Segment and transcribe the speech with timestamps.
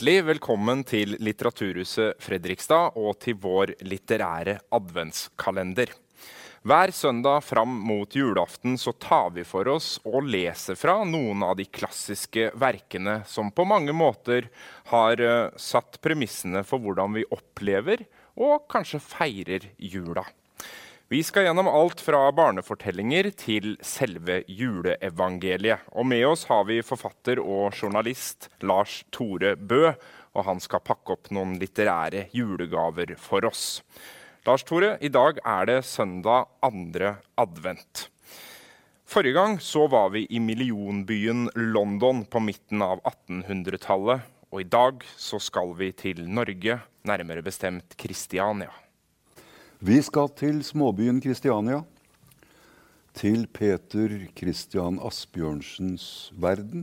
[0.00, 5.92] Hjertelig velkommen til Litteraturhuset Fredrikstad og til vår litterære adventskalender.
[6.64, 11.58] Hver søndag fram mot julaften så tar vi for oss og leser fra noen av
[11.60, 14.48] de klassiske verkene som på mange måter
[14.88, 18.06] har uh, satt premissene for hvordan vi opplever
[18.40, 20.24] og kanskje feirer jula.
[21.10, 25.88] Vi skal gjennom alt fra barnefortellinger til selve juleevangeliet.
[25.98, 29.88] Og med oss har vi forfatter og journalist Lars Tore Bø,
[30.38, 33.80] og han skal pakke opp noen litterære julegaver for oss.
[34.46, 38.04] Lars Tore, i dag er det søndag andre advent.
[39.02, 44.30] Forrige gang så var vi i millionbyen London på midten av 1800-tallet.
[44.54, 48.70] Og i dag så skal vi til Norge, nærmere bestemt Kristiania.
[49.80, 51.78] Vi skal til småbyen Kristiania.
[53.16, 56.82] Til Peter Christian Asbjørnsens verden.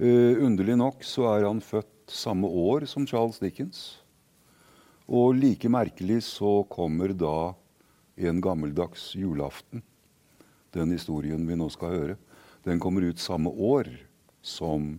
[0.00, 4.00] Uh, underlig nok så er han født samme år som Charles Dickens.
[5.04, 7.52] Og like merkelig så kommer da
[8.16, 9.84] en gammeldags julaften,
[10.72, 12.18] den historien vi nå skal høre,
[12.64, 13.92] den kommer ut samme år
[14.40, 14.94] som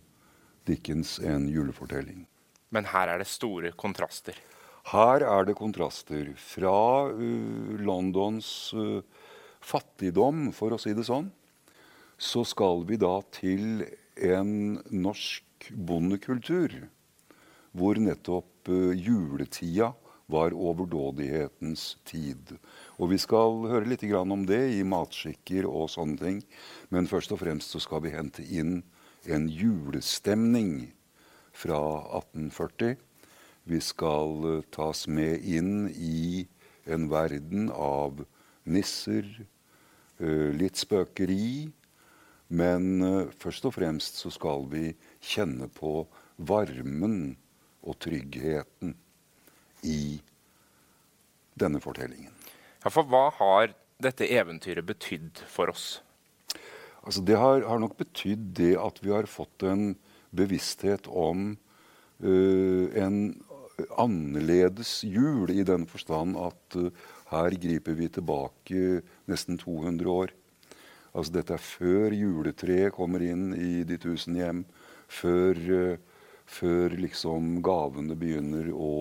[0.69, 2.27] Dickens' En julefortelling.
[2.69, 4.37] Men her er det store kontraster.
[4.89, 9.03] Her er det kontraster fra uh, Londons uh,
[9.61, 11.29] fattigdom, for å si det sånn.
[12.17, 13.85] Så skal vi da til
[14.17, 16.73] en norsk bondekultur
[17.77, 19.91] hvor nettopp uh, juletida
[20.31, 22.55] var overdådighetens tid.
[22.97, 26.41] Og vi skal høre litt om det i matskikker og sånne ting.
[26.89, 28.79] Men først og fremst så skal vi hente inn
[29.27, 30.93] en julestemning
[31.51, 31.77] fra
[32.17, 32.95] 1840
[33.63, 36.47] vi skal eh, tas med inn i
[36.89, 38.23] en verden av
[38.63, 39.27] nisser,
[40.19, 41.69] eh, litt spøkeri.
[42.51, 44.91] Men eh, først og fremst så skal vi
[45.21, 46.01] kjenne på
[46.41, 47.35] varmen
[47.81, 48.95] og tryggheten
[49.87, 50.19] i
[51.57, 52.33] denne fortellingen.
[52.81, 56.01] Ja, For hva har dette eventyret betydd for oss?
[57.01, 59.93] Altså, det har, har nok betydd det at vi har fått en
[60.33, 61.55] bevissthet om
[62.23, 63.17] uh, en
[63.99, 66.89] annerledes jul i den forstand at uh,
[67.31, 70.33] her griper vi tilbake nesten 200 år.
[71.11, 74.63] Altså dette er før juletreet kommer inn i de tusen hjem.
[75.11, 78.91] Før, uh, før liksom gavene begynner å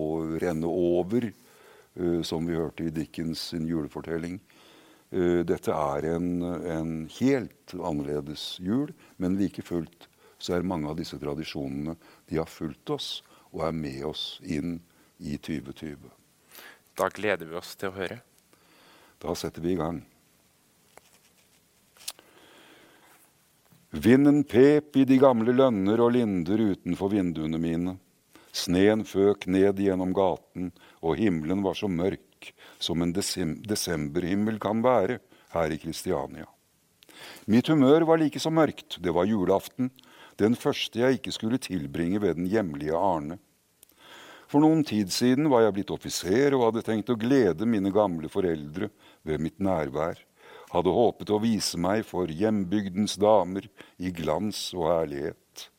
[0.41, 4.39] renne over, uh, som vi hørte i Dickens sin julefortelling.
[5.11, 6.27] dette er en,
[6.71, 10.05] en, helt annerledes jul, men like fullt
[10.39, 11.97] så er mange av disse tradisjonene
[12.29, 13.09] de har fulgt oss
[13.51, 14.79] og er med oss inn
[15.19, 16.09] i 2020.
[16.97, 18.21] Da gleder vi oss til å høre.
[19.21, 20.01] Da setter vi i gang.
[23.91, 27.97] Vinden pep i de gamle lønner og linder utenfor vinduene mine.
[28.55, 30.71] Sneen føk ned gjennom gaten,
[31.03, 32.51] og himmelen var så mørk
[32.81, 35.19] som en desemberhimmel kan være
[35.53, 36.47] her i Kristiania.
[37.51, 38.97] Mitt humør var like så mørkt.
[39.03, 39.91] Det var julaften,
[40.41, 43.37] den første jeg ikke skulle tilbringe ved den hjemlige Arne.
[44.51, 48.27] For noen tid siden var jeg blitt offiser og hadde tenkt å glede mine gamle
[48.31, 48.89] foreldre
[49.23, 50.17] ved mitt nærvær.
[50.73, 55.69] Hadde håpet å vise meg for hjembygdens damer i glans og herlighet.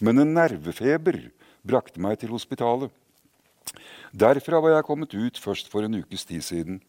[0.00, 1.20] Men en nervefeber
[1.66, 2.88] brakte meg til hospitalet.
[4.16, 6.80] Derfra var jeg kommet ut først for en ukes tid siden.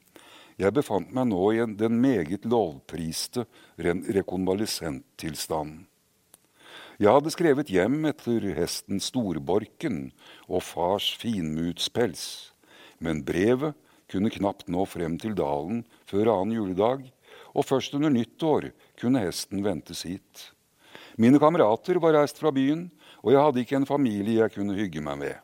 [0.59, 3.45] Jeg befant meg nå i den meget lovpriste
[3.79, 5.88] rekonvalesenttilstanden.
[6.99, 10.09] Jeg hadde skrevet hjem etter hesten Storborken
[10.51, 12.23] og fars finmutspels,
[12.99, 13.77] men brevet
[14.11, 17.05] kunne knapt nå frem til dalen før annen juledag,
[17.55, 20.49] og først under nyttår kunne hesten ventes hit.
[21.15, 22.89] Mine kamerater var reist fra byen,
[23.23, 25.39] og jeg hadde ikke en familie jeg kunne hygge meg med.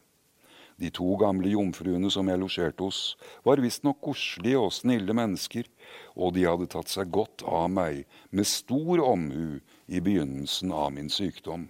[0.75, 3.15] De to gamle jomfruene som jeg losjerte hos,
[3.47, 5.71] var visstnok koselige og snille mennesker,
[6.19, 8.03] og de hadde tatt seg godt av meg
[8.35, 11.69] med stor omhu i begynnelsen av min sykdom.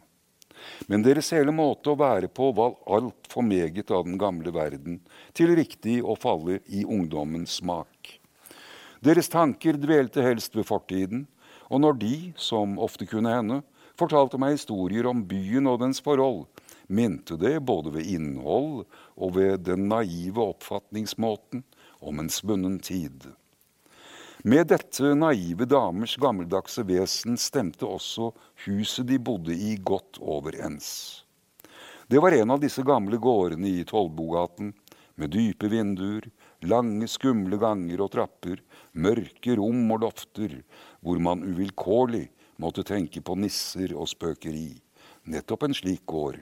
[0.88, 5.02] Men deres hele måte å være på var altfor meget av den gamle verden
[5.36, 8.16] til riktig å falle i ungdommens smak.
[9.06, 11.26] Deres tanker dvelte helst ved fortiden,
[11.70, 13.62] og når de, som ofte kunne hende,
[14.00, 16.46] fortalte meg historier om byen og dens forhold,
[16.88, 18.86] minte det både ved innhold
[19.16, 21.64] og ved den naive oppfatningsmåten
[22.06, 23.28] om en svunnen tid.
[24.46, 28.28] Med dette naive damers gammeldagse vesen stemte også
[28.68, 30.90] huset de bodde i, godt overens.
[32.06, 34.70] Det var en av disse gamle gårdene i Tollbogaten,
[35.18, 36.30] med dype vinduer,
[36.62, 38.62] lange, skumle ganger og trapper,
[38.94, 40.60] mørke rom og lofter,
[41.02, 42.28] hvor man uvilkårlig
[42.62, 44.76] måtte tenke på nisser og spøkeri.
[45.26, 46.38] Nettopp en slik gård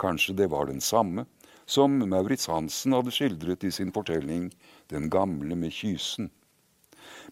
[0.00, 1.28] Kanskje det var den samme
[1.68, 4.48] som Maurits Hansen hadde skildret i sin fortelling
[4.88, 6.32] Den gamle med kysen.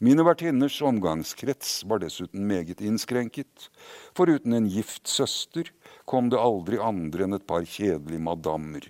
[0.01, 3.69] Mine vertinners omgangskrets var dessuten meget innskrenket.
[4.17, 5.71] Foruten en gift søster
[6.09, 8.87] kom det aldri andre enn et par kjedelige madammer.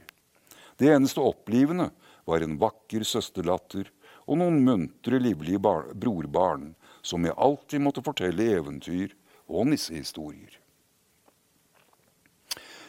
[0.81, 1.91] Det eneste opplivende
[2.29, 3.91] var en vakker søsterlatter
[4.31, 6.71] og noen muntre, livlige brorbarn
[7.03, 9.15] som jeg alltid måtte fortelle eventyr
[9.51, 10.60] og nissehistorier.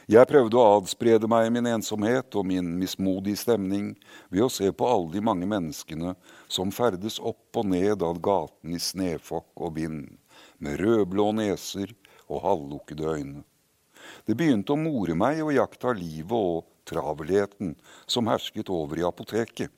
[0.09, 3.91] Jeg prøvde å adsprede meg min ensomhet og min mismodige stemning
[4.33, 6.15] ved å se på alle de mange menneskene
[6.49, 10.07] som ferdes opp og ned av gaten i snøfokk og vind,
[10.57, 11.93] med rødblå neser
[12.27, 13.43] og halvlukkede øyne.
[14.25, 17.75] Det begynte å more meg å jakta livet og travelheten
[18.09, 19.69] som hersket over i apoteket.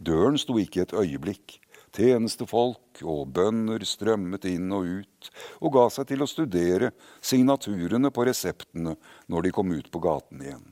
[0.00, 1.58] Døren sto ikke et øyeblikk,
[1.94, 5.28] Tjenestefolk og bønder strømmet inn og ut
[5.60, 6.90] og ga seg til å studere
[7.22, 8.96] signaturene på reseptene
[9.30, 10.64] når de kom ut på gaten igjen.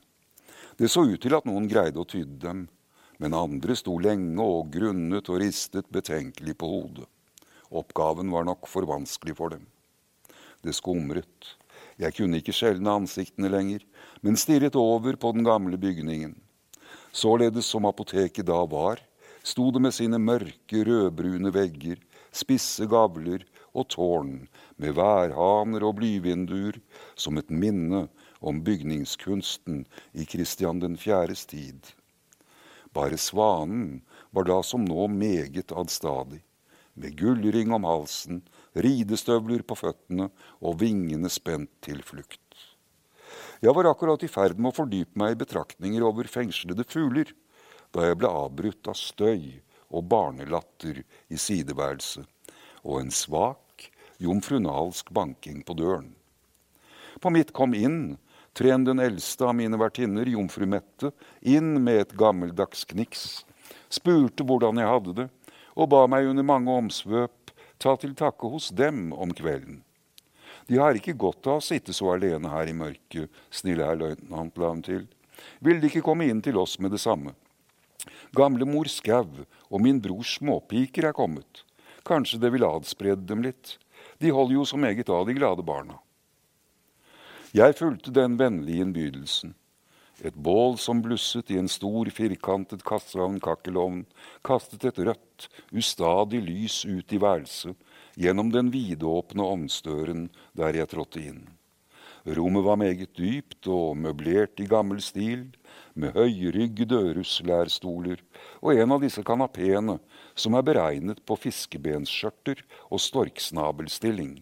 [0.75, 2.65] Det så ut til at noen greide å tyde dem,
[3.23, 7.07] men andre sto lenge og grunnet og ristet betenkelig på hodet.
[7.71, 9.69] Oppgaven var nok for vanskelig for dem.
[10.63, 11.55] Det skumret.
[12.03, 13.85] Jeg kunne ikke skjelne ansiktene lenger,
[14.27, 16.35] men stirret over på den gamle bygningen.
[17.15, 18.99] Således som apoteket da var,
[19.43, 21.99] sto det med sine mørke, rødbrune vegger,
[22.33, 24.37] spisse gavler og tårn
[24.81, 26.79] med værhaner og blyvinduer
[27.15, 28.07] som et minne
[28.41, 31.93] om bygningskunsten i Kristian den fjerdes tid.
[32.93, 34.03] Bare svanen
[34.33, 36.43] var da som nå meget adstadig,
[36.95, 38.43] med gullring om halsen,
[38.77, 40.29] ridestøvler på føttene
[40.61, 42.39] og vingene spent til flukt.
[43.63, 47.31] Jeg var akkurat i ferd med å fordype meg i betraktninger over fengslede fugler
[47.93, 49.61] da jeg ble avbrutt av støy
[49.93, 52.27] og barnelatter i sideværelset
[52.83, 53.89] og en svak,
[54.23, 56.13] jomfrunalsk banking på døren.
[57.21, 58.17] På mitt kom inn
[58.59, 63.45] tren den eldste av mine vertinner, jomfru Mette, inn med et gammeldags kniks,
[63.93, 65.29] spurte hvordan jeg hadde det,
[65.77, 67.53] og ba meg under mange omsvøp
[67.83, 69.83] ta til takke hos dem om kvelden.
[70.69, 74.59] De har ikke godt av å sitte så alene her i mørket, snille herr løytnant,
[74.59, 75.07] la hun til.
[75.65, 77.35] Vil De ikke komme inn til oss med det samme?
[78.37, 81.65] Gamlemor Skau og min brors småpiker er kommet.
[82.07, 83.77] Kanskje det vil adsprede dem litt.
[84.19, 85.99] De holder jo så meget av de glade barna.
[87.53, 89.55] Jeg fulgte den vennlige innbydelsen.
[90.23, 94.05] Et bål som blusset i en stor, firkantet kasse av en kakkelovn,
[94.47, 97.77] kastet et rødt, ustadig lys ut i værelset
[98.17, 100.29] gjennom den vidåpne ovnsdøren
[100.59, 101.43] der jeg trådte inn.
[102.23, 105.49] Rommet var meget dypt og møblert i gammel stil,
[105.95, 108.23] med høyryggede dørhuslærstoler
[108.61, 109.99] og en av disse kanapeene
[110.35, 114.41] som er beregnet på fiskebensskjørter og storksnabelstilling.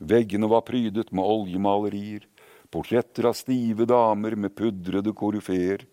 [0.00, 2.24] Veggene var prydet med oljemalerier,
[2.72, 5.84] portretter av stive damer med pudrede korufeer,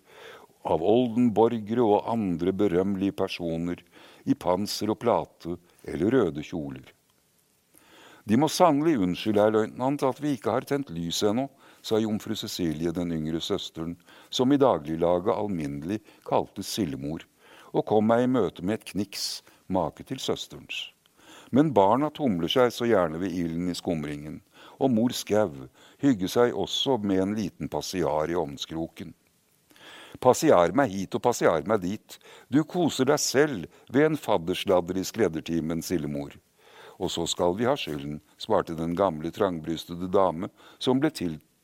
[0.68, 3.82] av oldenborgere og andre berømmelige personer
[4.28, 5.58] i panser og plate
[5.88, 6.88] eller røde kjoler.
[8.28, 11.48] De må sannelig unnskylde, herr løytnant, at vi ikke har tent lys ennå,
[11.88, 13.96] sa jomfru Cecilie, den yngre søsteren,
[14.30, 17.24] som i dagliglaget alminnelig kaltes Sildemor,
[17.72, 19.28] og kom meg i møte med et kniks,
[19.72, 20.90] make til søsterens.
[21.52, 24.42] Men barna tumler seg så gjerne ved ilden i skumringen,
[24.84, 25.70] og mor Skau
[26.04, 29.14] hygger seg også med en liten passiar i ovnskroken.
[30.20, 32.20] Passiar meg hit og passiar meg dit,
[32.52, 36.36] du koser deg selv ved en faddersladder i skreddertimen, Sildemor
[36.98, 40.50] og så skal vi ha skylden, svarte den gamle, trangbrystede dame,
[40.82, 41.12] som ble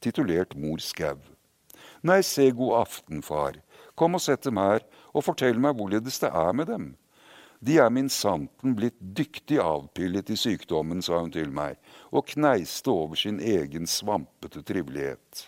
[0.03, 1.19] titulert mor Skau.
[2.03, 3.61] Nei, se, god aften, far.
[3.95, 4.83] Kom og sett dem her,
[5.15, 6.91] og fortell meg hvorledes det er med dem.
[7.63, 11.77] De er min santen blitt dyktig avpillet i sykdommen, sa hun til meg,
[12.11, 15.45] og kneiste over sin egen svampete trivelighet.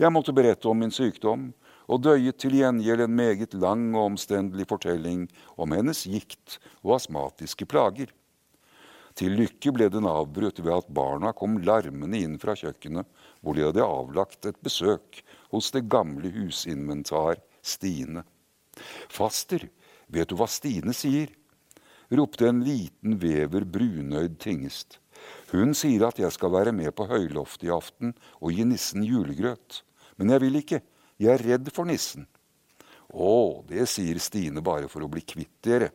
[0.00, 1.50] Jeg måtte berette om min sykdom,
[1.90, 5.26] og døyet til gjengjeld en meget lang og omstendelig fortelling
[5.60, 8.14] om hennes gikt og astmatiske plager.
[9.18, 13.04] Til lykke ble den avbrutt ved at barna kom larmende inn fra kjøkkenet,
[13.40, 18.24] hvor de hadde avlagt et besøk hos det gamle husinventar Stine.
[19.12, 19.66] Faster,
[20.08, 21.32] vet du hva Stine sier?
[22.10, 24.98] ropte en liten vever brunøyd tingest.
[25.52, 29.82] Hun sier at jeg skal være med på høyloftet i aften og gi nissen julegrøt.
[30.18, 30.80] Men jeg vil ikke.
[31.20, 32.26] Jeg er redd for nissen.
[33.10, 35.90] Å, det sier Stine bare for å bli kvitt dere,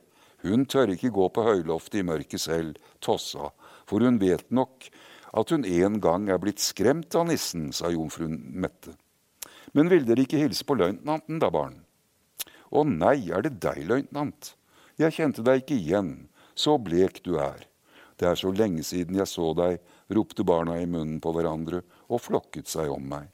[0.46, 3.50] hun tør ikke gå på høyloftet i mørket selv, Tossa,
[3.90, 4.90] for hun vet nok
[5.36, 8.96] at hun en gang er blitt skremt av nissen, sa jomfruen Mette.
[9.76, 11.82] Men vil dere ikke hilse på løytnanten, da, barn?
[12.72, 14.54] Å nei, er det deg, løytnant?
[15.00, 16.12] Jeg kjente deg ikke igjen,
[16.56, 17.68] så blek du er.
[18.16, 19.82] Det er så lenge siden jeg så deg,
[20.16, 23.28] ropte barna i munnen på hverandre og flokket seg om meg.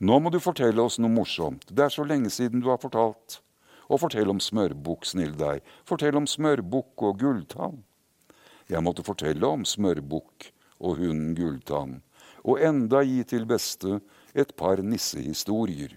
[0.00, 1.68] Nå må du fortelle oss noe morsomt.
[1.68, 3.40] Det er så lenge siden du har fortalt.
[3.92, 5.60] Og fortell om smørbukk, snill deg.
[5.88, 7.82] Fortell om smørbukk og gulltann.
[8.68, 12.00] Jeg måtte fortelle om smørbukk og hunden Gulltann,
[12.44, 14.00] og enda gi til beste
[14.34, 15.96] et par nissehistorier.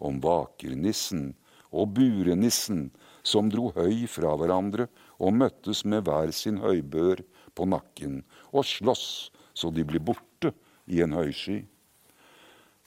[0.00, 1.34] Om vakernissen
[1.70, 2.88] og burenissen
[3.22, 4.88] som dro høy fra hverandre
[5.20, 7.20] og møttes med hver sin høybør
[7.54, 9.28] på nakken og sloss
[9.60, 10.54] så de ble borte
[10.90, 11.60] i en høysky.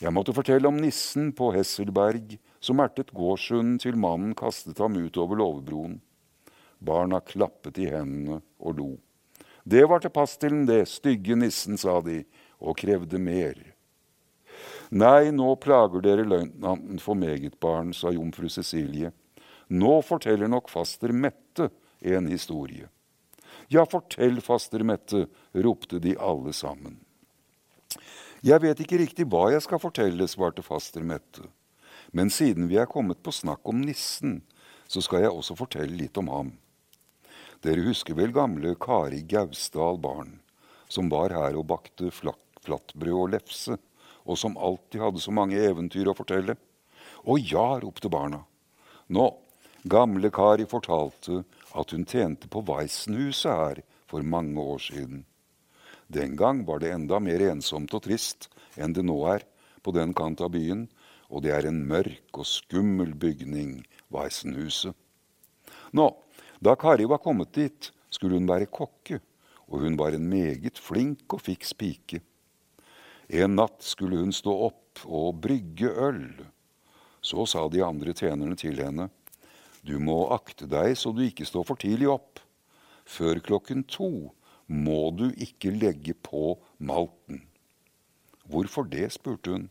[0.02, 5.20] Jeg måtte fortelle om nissen på Hesselberg som ertet gårdshunden til mannen kastet ham ut
[5.22, 6.00] over låvebroen.
[6.84, 8.90] Barna klappet i hendene og lo.
[9.64, 10.12] Det var til
[10.50, 12.24] den, det, stygge nissen, sa de,
[12.60, 13.56] og krevde mer.
[14.92, 19.12] Nei, nå plager dere løytnanten for meget, barn, sa jomfru Cecilie.
[19.70, 21.70] Nå forteller nok faster Mette
[22.04, 22.90] en historie.
[23.72, 27.00] Ja, fortell, faster Mette, ropte de alle sammen.
[28.44, 31.48] Jeg vet ikke riktig hva jeg skal fortelle, svarte faster Mette.
[32.12, 34.42] Men siden vi er kommet på snakk om nissen,
[34.86, 36.52] så skal jeg også fortelle litt om ham.
[37.64, 40.34] Dere husker vel gamle Kari Gausdal barn,
[40.92, 43.78] som var her og bakte flatbrød og lefse,
[44.28, 46.58] og som alltid hadde så mange eventyr å fortelle?
[47.24, 48.42] Å ja, ropte barna.
[49.16, 49.28] Nå,
[49.88, 53.80] gamle Kari fortalte at hun tjente på Weissenhuset her
[54.12, 55.24] for mange år siden.
[56.12, 59.48] Den gang var det enda mer ensomt og trist enn det nå er
[59.84, 60.90] på den kant av byen,
[61.32, 64.92] og det er en mørk og skummel bygning, Weissenhuset.
[65.96, 66.10] Nå,
[66.64, 69.18] da Kari var kommet dit, skulle hun være kokke,
[69.68, 72.22] og hun var en meget flink og fiks pike.
[73.28, 76.24] En natt skulle hun stå opp og brygge øl.
[77.24, 79.10] Så sa de andre tjenerne til henne,
[79.84, 82.40] du må akte deg så du ikke står for tidlig opp.
[83.04, 84.32] Før klokken to
[84.68, 87.42] må du ikke legge på malten.
[88.48, 89.68] Hvorfor det, spurte hun.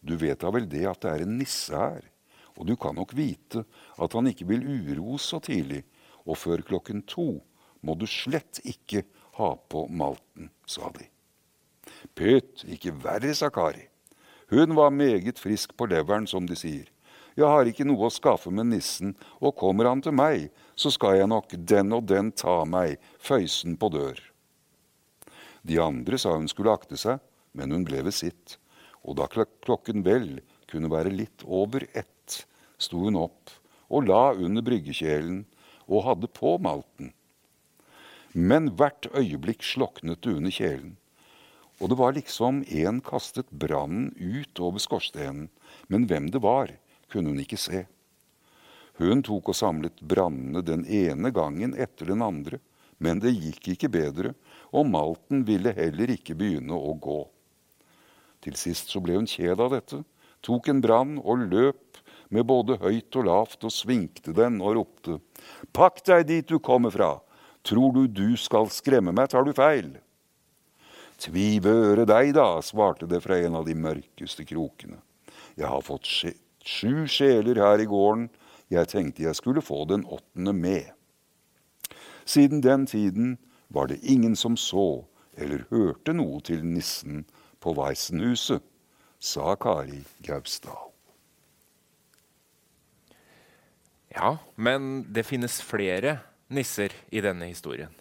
[0.00, 2.08] Du vet da vel det at det er en nisse her,
[2.56, 3.66] og du kan nok vite
[4.00, 5.82] at han ikke vil uroe så tidlig,
[6.26, 7.38] og før klokken to
[7.86, 9.04] må du slett ikke
[9.38, 11.06] ha på malten, sa de.
[12.16, 13.86] Pytt, ikke verre, sa Kari.
[14.50, 16.88] Hun var meget frisk på leveren, som de sier.
[17.36, 19.12] Jeg har ikke noe å skaffe med nissen,
[19.44, 23.76] og kommer han til meg, så skal jeg nok den og den ta meg, føysen
[23.76, 24.22] på dør.
[25.66, 27.20] De andre sa hun skulle akte seg,
[27.52, 28.56] men hun ble ved sitt,
[29.04, 30.38] og da klokken vel
[30.70, 32.46] kunne være litt over ett,
[32.80, 33.52] sto hun opp
[33.88, 35.44] og la under bryggekjelen
[35.86, 37.12] og hadde på malten.
[38.36, 40.96] Men hvert øyeblikk sloknet det under kjelen,
[41.80, 45.48] og det var liksom en kastet brannen ut over skorstenen,
[45.88, 46.72] men hvem det var,
[47.12, 47.84] kunne hun ikke se.
[48.96, 52.60] Hun tok og samlet brannene den ene gangen etter den andre,
[52.98, 54.32] men det gikk ikke bedre,
[54.72, 57.20] og malten ville heller ikke begynne å gå.
[58.44, 60.00] Til sist så ble hun kjed av dette,
[60.44, 61.85] tok en brann og løp
[62.28, 65.18] med både høyt og lavt og svingte den og ropte.
[65.76, 67.16] Pakk deg dit du kommer fra!
[67.66, 69.96] Tror du du skal skremme meg, tar du feil.
[71.18, 75.00] Tvi vøre deg, da, svarte det fra en av de mørkeste krokene.
[75.58, 78.28] Jeg har fått sju sjeler her i gården,
[78.70, 80.92] jeg tenkte jeg skulle få den åttende med.
[82.26, 83.36] Siden den tiden
[83.68, 85.06] var det ingen som så
[85.36, 87.24] eller hørte noe til nissen
[87.60, 88.62] på Weissenhuset,
[89.18, 90.95] sa Kari Gausdal.
[94.16, 96.16] Ja, men det finnes flere
[96.48, 97.92] nisser i denne historien.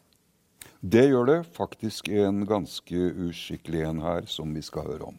[0.80, 1.38] Det gjør det.
[1.56, 5.18] Faktisk en ganske uskikkelig en her, som vi skal høre om.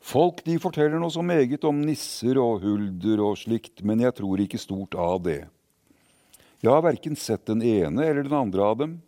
[0.00, 4.40] Folk de forteller noe så meget om nisser og hulder og slikt, men jeg tror
[4.42, 5.42] ikke stort av det.
[6.60, 8.98] Jeg har verken sett den ene eller den andre av dem.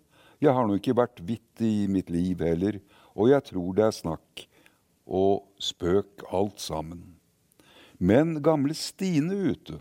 [0.42, 2.80] Jeg har nå ikke vært vitt i mitt liv heller,
[3.14, 4.46] og jeg tror det er snakk
[5.06, 7.11] og spøk alt sammen.
[8.02, 9.76] Men gamle Stine ute,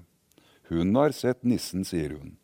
[0.69, 2.35] hun har sett nissen, sier hun.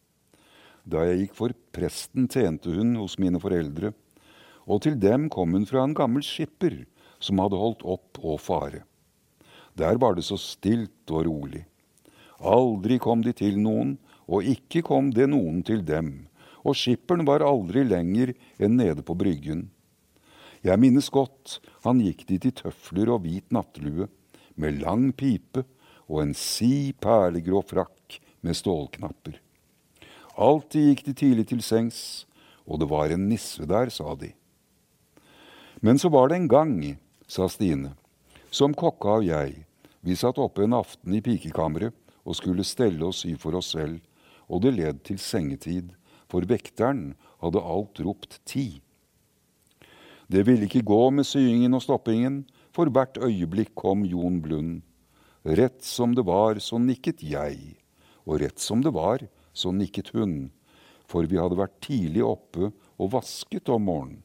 [0.82, 3.92] Da jeg gikk for presten, tjente hun hos mine foreldre,
[4.66, 6.80] og til dem kom hun fra en gammel skipper
[7.22, 8.82] som hadde holdt opp å fare.
[9.78, 11.62] Der var det så stilt og rolig.
[12.42, 16.26] Aldri kom de til noen, og ikke kom det noen til dem,
[16.66, 19.68] og skipperen var aldri lenger enn nede på bryggen.
[20.66, 24.10] Jeg minnes godt han gikk dit i tøfler og hvit nattlue,
[24.58, 25.64] med lang pipe
[26.08, 29.38] og en si perlegrå frakk med stålknapper.
[30.38, 32.26] Alltid gikk de tidlig til sengs,
[32.68, 34.34] og det var en nisse der, sa de.
[35.82, 36.74] Men så var det en gang
[37.28, 37.94] sa Stine.
[38.50, 39.64] Som kokka og jeg,
[40.02, 41.96] vi satt oppe en aften i pikekammeret
[42.28, 44.00] og skulle stelle og sy for oss selv,
[44.48, 45.92] og det led til sengetid,
[46.32, 48.82] for vekteren hadde alt ropt ti.
[50.28, 52.42] Det ville ikke gå med syingen og stoppingen,
[52.78, 54.84] for hvert øyeblikk kom Jon Blund.
[55.42, 57.78] Rett som det var, så nikket jeg,
[58.28, 59.24] og rett som det var,
[59.56, 60.52] så nikket hun,
[61.10, 62.70] for vi hadde vært tidlig oppe
[63.00, 64.22] og vasket om morgenen.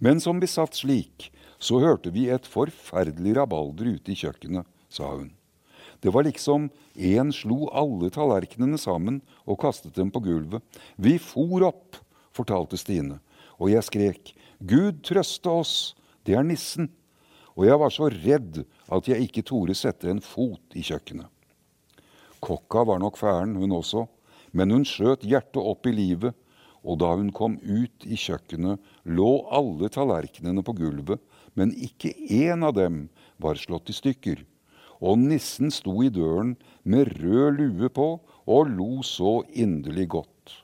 [0.00, 1.28] Men som vi satt slik,
[1.60, 5.28] så hørte vi et forferdelig rabalder ute i kjøkkenet, sa hun.
[6.00, 10.64] Det var liksom én slo alle tallerkenene sammen og kastet dem på gulvet.
[10.96, 12.00] Vi for opp,
[12.32, 13.20] fortalte Stine,
[13.60, 14.32] og jeg skrek,
[14.64, 15.74] Gud trøste oss,
[16.24, 16.88] det er nissen.
[17.60, 21.28] Og jeg var så redd at jeg ikke torde sette en fot i kjøkkenet.
[22.40, 24.06] Kokka var nok færen, hun også,
[24.56, 26.32] men hun skjøt hjertet opp i livet,
[26.80, 31.20] og da hun kom ut i kjøkkenet, lå alle tallerkenene på gulvet,
[31.52, 33.02] men ikke én av dem
[33.36, 34.40] var slått i stykker.
[35.04, 36.54] Og nissen sto i døren
[36.88, 38.08] med rød lue på
[38.48, 40.56] og lo så inderlig godt.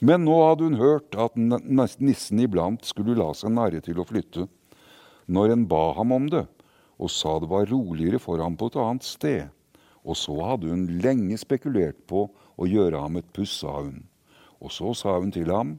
[0.00, 4.48] Men nå hadde hun hørt at nissen iblant skulle la seg narre til å flytte.
[5.30, 6.46] Når en ba ham om det,
[6.98, 9.42] og sa det var roligere for ham på et annet sted,
[10.02, 12.24] og så hadde hun lenge spekulert på
[12.58, 14.02] å gjøre ham et puss, sa hun.
[14.58, 15.76] Og så sa hun til ham,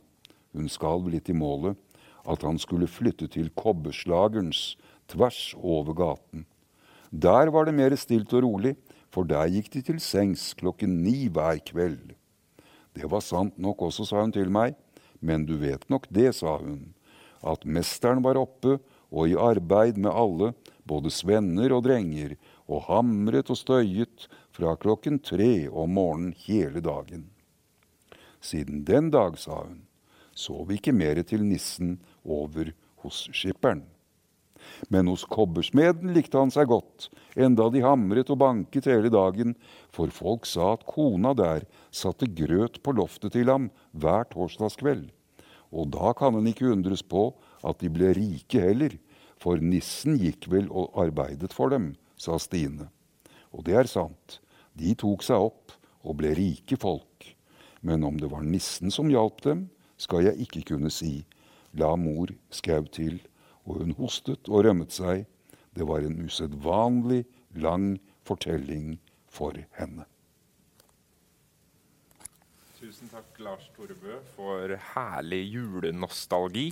[0.55, 1.75] hun skalv litt i målet,
[2.23, 4.77] at han skulle flytte til kobberslagerens
[5.11, 6.45] tvers over gaten.
[7.11, 8.75] Der var det mer stilt og rolig,
[9.11, 12.13] for der gikk de til sengs klokken ni hver kveld.
[12.95, 14.77] Det var sant nok også, sa hun til meg,
[15.19, 16.93] men du vet nok det, sa hun,
[17.43, 18.77] at mesteren var oppe
[19.11, 20.53] og i arbeid med alle,
[20.87, 22.37] både svenner og drenger,
[22.71, 27.27] og hamret og støyet fra klokken tre om morgenen hele dagen.
[28.41, 29.83] Siden den dag, sa hun,
[30.33, 32.71] så vi ikke mer til nissen over
[33.03, 33.83] hos skipperen.
[34.93, 39.55] Men hos kobbersmeden likte han seg godt, enda de hamret og banket hele dagen,
[39.93, 45.09] for folk sa at kona der satte grøt på loftet til ham hver torsdagskveld.
[45.71, 47.31] Og da kan en ikke undres på
[47.67, 48.95] at de ble rike heller,
[49.41, 52.89] for nissen gikk vel og arbeidet for dem, sa Stine.
[53.51, 54.39] Og det er sant,
[54.77, 55.73] de tok seg opp
[56.05, 57.31] og ble rike folk.
[57.81, 59.65] Men om det var nissen som hjalp dem,
[59.97, 61.23] skal jeg ikke kunne si,
[61.77, 63.19] la mor skau til,
[63.65, 65.25] og hun hostet og rømmet seg.
[65.73, 67.23] Det var en usedvanlig
[67.55, 67.95] lang
[68.27, 68.97] fortelling
[69.31, 70.05] for henne.
[72.81, 76.71] Tusen takk, Lars Torebø, for herlig julenostalgi.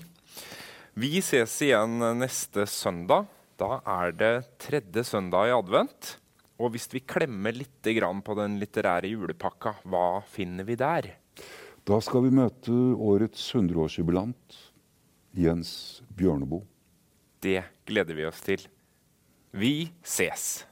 [0.98, 3.28] Vi ses igjen neste søndag.
[3.60, 6.16] Da er det tredje søndag i advent.
[6.60, 7.84] Og hvis vi klemmer litt
[8.26, 11.16] på den litterære julepakka, hva finner vi der?
[11.86, 14.58] Da skal vi møte årets 100-årsjubilant,
[15.34, 16.66] Jens Bjørneboe.
[17.40, 18.68] Det gleder vi oss til.
[19.52, 20.66] Vi ses!